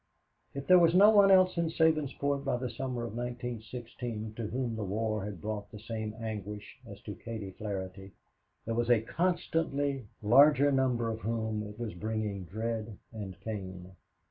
[0.55, 4.75] If there was no one else in Sabinsport by the summer of 1916 to whom
[4.75, 8.13] the war had brought the same anguish as to Katie Flaherty,
[8.65, 13.91] there was a constantly larger number to whom it was bringing dread and pain.